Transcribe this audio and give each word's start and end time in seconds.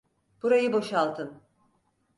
Burayı 0.43 0.73
boşaltın! 0.73 1.41